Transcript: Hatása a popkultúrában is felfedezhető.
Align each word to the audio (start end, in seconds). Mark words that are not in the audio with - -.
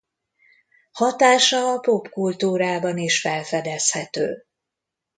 Hatása 0.91 1.71
a 1.73 1.79
popkultúrában 1.79 2.97
is 2.97 3.19
felfedezhető. 3.21 4.45